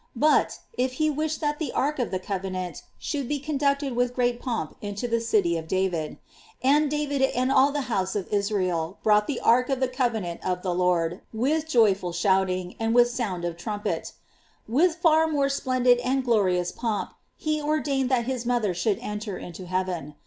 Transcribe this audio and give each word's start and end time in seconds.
But, 0.15 0.57
if 0.79 0.93
he 0.93 1.11
wished 1.11 1.41
that 1.41 1.59
the 1.59 1.71
ark 1.73 1.99
of 1.99 2.09
the 2.09 2.17
covenant 2.17 2.81
should 2.97 3.27
be 3.27 3.37
conducted 3.37 3.95
with 3.95 4.15
great 4.15 4.39
pomp 4.41 4.75
into 4.81 5.07
the 5.07 5.21
city 5.21 5.57
of 5.57 5.67
David— 5.67 6.17
And 6.63 6.89
David 6.89 7.21
and 7.21 7.51
all 7.51 7.71
the 7.71 7.81
house 7.81 8.15
of 8.15 8.27
Israel 8.33 8.97
brought 9.03 9.27
the 9.27 9.39
ark 9.41 9.69
of 9.69 9.79
the 9.79 9.87
covenant 9.87 10.43
of 10.43 10.63
the 10.63 10.73
Lord 10.73 11.21
with 11.31 11.67
joyful 11.69 12.13
shouting, 12.13 12.75
and 12.79 12.95
with 12.95 13.11
sound 13.11 13.45
of 13.45 13.57
trumpetf— 13.57 14.13
with 14.67 14.95
far 14.95 15.27
more 15.27 15.49
splendid 15.49 15.99
and 15.99 16.23
glorious 16.25 16.71
pomp 16.71 17.13
he 17.37 17.61
ordained 17.61 18.09
that 18.09 18.25
his 18.25 18.43
mother 18.43 18.73
should 18.73 18.97
enter 19.03 19.37
into 19.37 19.67
heaven. 19.67 20.15